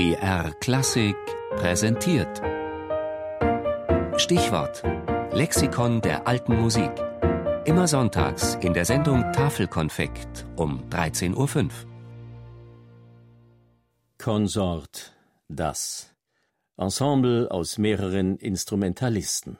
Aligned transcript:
BR 0.00 0.54
Klassik 0.60 1.14
präsentiert. 1.56 2.40
Stichwort: 4.16 4.82
Lexikon 5.30 6.00
der 6.00 6.26
alten 6.26 6.58
Musik. 6.58 6.90
Immer 7.66 7.86
sonntags 7.86 8.54
in 8.62 8.72
der 8.72 8.86
Sendung 8.86 9.30
Tafelkonfekt 9.34 10.46
um 10.56 10.88
13.05 10.88 11.36
Uhr. 11.36 11.70
Consort, 14.16 15.12
das. 15.48 16.14
Ensemble 16.78 17.50
aus 17.50 17.76
mehreren 17.76 18.38
Instrumentalisten. 18.38 19.58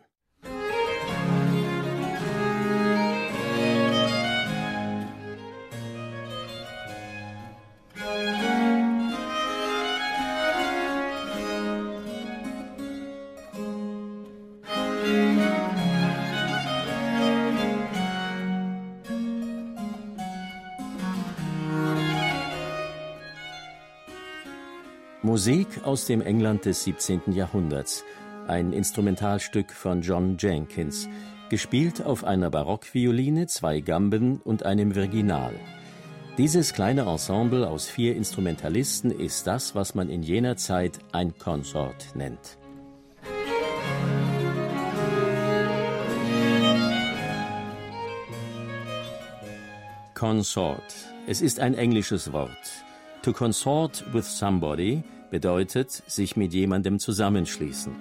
Musik 25.22 25.84
aus 25.84 26.06
dem 26.06 26.22
England 26.22 26.64
des 26.64 26.84
17. 26.84 27.32
Jahrhunderts, 27.32 28.04
ein 28.48 28.72
Instrumentalstück 28.72 29.70
von 29.70 30.00
John 30.00 30.38
Jenkins, 30.38 31.10
gespielt 31.50 32.02
auf 32.02 32.24
einer 32.24 32.48
Barockvioline, 32.48 33.46
zwei 33.46 33.80
Gamben 33.80 34.40
und 34.40 34.64
einem 34.64 34.94
Virginal. 34.94 35.52
Dieses 36.38 36.72
kleine 36.72 37.02
Ensemble 37.02 37.68
aus 37.68 37.86
vier 37.86 38.16
Instrumentalisten 38.16 39.10
ist 39.10 39.46
das, 39.46 39.74
was 39.74 39.94
man 39.94 40.08
in 40.08 40.22
jener 40.22 40.56
Zeit 40.56 40.98
ein 41.12 41.36
Consort 41.36 42.14
nennt. 42.14 42.56
Consort. 50.14 50.94
Es 51.26 51.42
ist 51.42 51.60
ein 51.60 51.74
englisches 51.74 52.32
Wort. 52.32 52.84
To 53.22 53.34
consort 53.34 54.02
with 54.14 54.24
somebody 54.24 55.02
bedeutet 55.30 55.90
sich 55.90 56.36
mit 56.36 56.54
jemandem 56.54 56.98
zusammenschließen. 56.98 57.94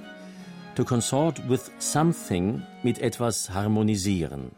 To 0.76 0.86
consort 0.86 1.50
with 1.50 1.72
something 1.78 2.62
mit 2.84 3.00
etwas 3.00 3.50
harmonisieren. 3.50 4.52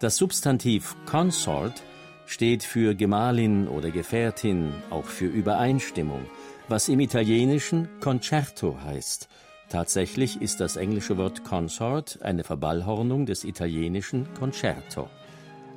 Das 0.00 0.16
Substantiv 0.16 0.96
consort 1.04 1.82
steht 2.24 2.62
für 2.62 2.94
Gemahlin 2.94 3.68
oder 3.68 3.90
Gefährtin, 3.90 4.72
auch 4.88 5.04
für 5.04 5.26
Übereinstimmung, 5.26 6.24
was 6.66 6.88
im 6.88 7.00
Italienischen 7.00 7.86
concerto 8.00 8.78
heißt. 8.82 9.28
Tatsächlich 9.68 10.40
ist 10.40 10.60
das 10.60 10.76
englische 10.76 11.18
Wort 11.18 11.44
consort 11.44 12.22
eine 12.22 12.42
Verballhornung 12.42 13.26
des 13.26 13.44
italienischen 13.44 14.32
concerto. 14.32 15.10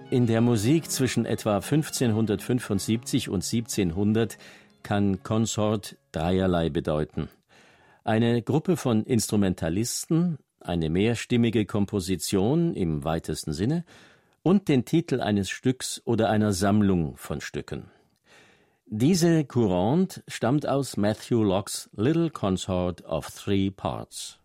In 0.10 0.26
der 0.26 0.40
Musik 0.40 0.90
zwischen 0.90 1.26
etwa 1.26 1.58
1575 1.58 3.28
und 3.28 3.44
1700 3.44 4.38
kann 4.82 5.22
Consort 5.22 5.98
dreierlei 6.14 6.70
bedeuten. 6.70 7.28
Eine 8.06 8.42
Gruppe 8.42 8.78
von 8.78 9.04
Instrumentalisten, 9.04 10.38
eine 10.62 10.90
mehrstimmige 10.90 11.66
Komposition 11.66 12.74
im 12.74 13.04
weitesten 13.04 13.52
Sinne 13.52 13.84
und 14.44 14.70
den 14.70 14.86
Titel 14.86 15.20
eines 15.20 15.50
Stücks 15.50 16.02
oder 16.06 16.30
einer 16.30 16.54
Sammlung 16.54 17.18
von 17.18 17.42
Stücken. 17.42 17.92
Diese 18.86 19.44
Courante 19.44 20.24
stammt 20.30 20.66
aus 20.66 20.96
Matthew 20.96 21.44
Locke's 21.44 21.90
Little 21.98 22.30
Consort 22.30 23.04
of 23.04 23.30
Three 23.30 23.72
Parts. 23.72 24.40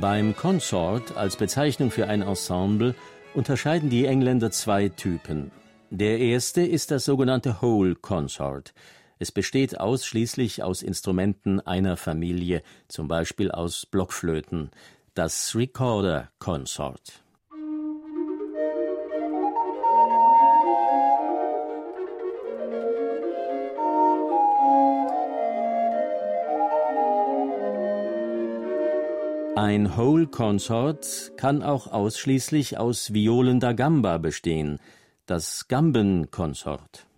Beim 0.00 0.36
Consort 0.36 1.16
als 1.16 1.34
Bezeichnung 1.34 1.90
für 1.90 2.06
ein 2.06 2.22
Ensemble 2.22 2.94
unterscheiden 3.34 3.90
die 3.90 4.06
Engländer 4.06 4.52
zwei 4.52 4.90
Typen. 4.90 5.50
Der 5.90 6.20
erste 6.20 6.60
ist 6.60 6.92
das 6.92 7.04
sogenannte 7.04 7.60
Whole 7.62 7.96
Consort. 7.96 8.74
Es 9.18 9.32
besteht 9.32 9.80
ausschließlich 9.80 10.62
aus 10.62 10.82
Instrumenten 10.82 11.58
einer 11.58 11.96
Familie, 11.96 12.62
zum 12.86 13.08
Beispiel 13.08 13.50
aus 13.50 13.86
Blockflöten. 13.86 14.70
Das 15.14 15.56
Recorder 15.56 16.30
Consort. 16.38 17.24
Ein 29.60 29.96
Whole 29.96 30.28
Consort 30.28 31.32
kann 31.36 31.64
auch 31.64 31.88
ausschließlich 31.88 32.78
aus 32.78 33.12
Violen 33.12 33.58
da 33.58 33.72
Gamba 33.72 34.18
bestehen, 34.18 34.78
das 35.26 35.66
Gambenkonsort. 35.66 37.08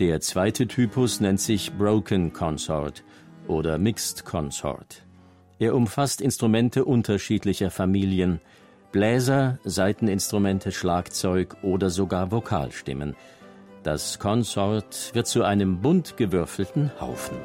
Der 0.00 0.20
zweite 0.20 0.66
Typus 0.66 1.20
nennt 1.20 1.40
sich 1.40 1.72
Broken 1.74 2.32
Consort 2.32 3.04
oder 3.46 3.78
Mixed 3.78 4.24
Consort. 4.24 5.04
Er 5.60 5.76
umfasst 5.76 6.20
Instrumente 6.20 6.84
unterschiedlicher 6.84 7.70
Familien, 7.70 8.40
Bläser, 8.92 9.58
Saiteninstrumente, 9.64 10.72
Schlagzeug 10.72 11.56
oder 11.62 11.90
sogar 11.90 12.32
Vokalstimmen. 12.32 13.14
Das 13.84 14.18
Konsort 14.18 15.14
wird 15.14 15.28
zu 15.28 15.44
einem 15.44 15.80
bunt 15.80 16.16
gewürfelten 16.16 16.90
Haufen. 17.00 17.36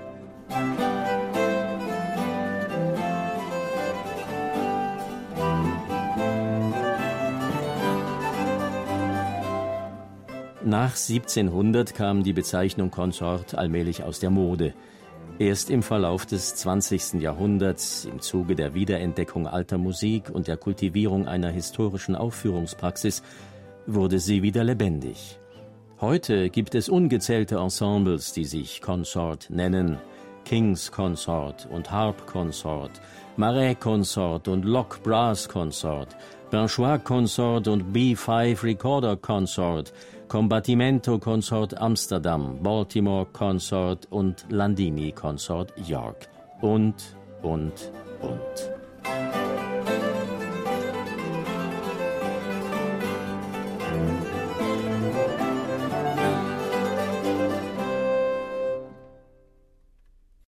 Nach 10.63 10.95
1700 10.95 11.93
kam 11.93 12.23
die 12.23 12.33
Bezeichnung 12.33 12.89
Konsort 12.89 13.53
allmählich 13.53 14.03
aus 14.03 14.19
der 14.19 14.31
Mode. 14.31 14.73
Erst 15.37 15.69
im 15.69 15.83
Verlauf 15.83 16.25
des 16.25 16.55
20. 16.55 17.15
Jahrhunderts, 17.15 18.05
im 18.05 18.21
Zuge 18.21 18.55
der 18.55 18.73
Wiederentdeckung 18.73 19.47
alter 19.47 19.77
Musik 19.77 20.29
und 20.29 20.47
der 20.47 20.55
Kultivierung 20.55 21.27
einer 21.27 21.49
historischen 21.49 22.15
Aufführungspraxis, 22.15 23.21
wurde 23.85 24.19
sie 24.19 24.43
wieder 24.43 24.63
lebendig. 24.63 25.37
Heute 25.99 26.49
gibt 26.49 26.73
es 26.73 26.87
ungezählte 26.87 27.57
Ensembles, 27.57 28.31
die 28.31 28.45
sich 28.45 28.81
Consort 28.81 29.49
nennen. 29.49 29.97
King's 30.45 30.89
Consort 30.89 31.67
und 31.69 31.91
Harp 31.91 32.27
Consort, 32.27 32.91
Marais 33.35 33.77
Consort 33.77 34.47
und 34.47 34.63
Lock 34.63 35.03
Brass 35.03 35.49
Consort, 35.49 36.15
Benchois 36.51 36.99
Consort 36.99 37.67
und 37.67 37.95
B5 37.95 38.63
Recorder 38.63 39.17
Consort, 39.17 39.91
Combattimento 40.27 41.19
Consort 41.19 41.77
Amsterdam, 41.77 42.59
Baltimore 42.61 43.25
Consort 43.33 44.07
und 44.11 44.45
Landini 44.49 45.11
Consort 45.11 45.73
York 45.87 46.29
und, 46.61 46.95
und, 47.41 47.91
und. 48.21 48.84